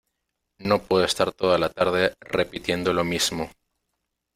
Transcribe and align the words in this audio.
no 0.57 0.81
puedo 0.81 1.03
estar 1.05 1.31
toda 1.31 1.59
la 1.59 1.69
tarde 1.69 2.15
repitiendo 2.21 2.91
lo 2.91 3.03
mismo. 3.03 3.51